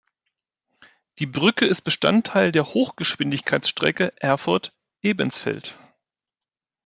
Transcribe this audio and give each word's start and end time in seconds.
Die 1.19 1.27
Brücke 1.27 1.67
ist 1.67 1.83
Bestandteil 1.83 2.51
der 2.51 2.65
Hochgeschwindigkeitsstrecke 2.73 4.13
Erfurt-Ebensfeld. 4.19 5.77